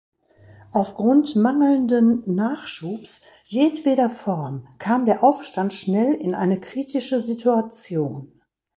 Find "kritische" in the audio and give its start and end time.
6.59-7.21